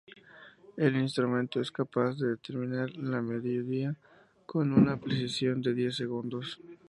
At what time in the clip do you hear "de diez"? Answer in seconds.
5.61-5.95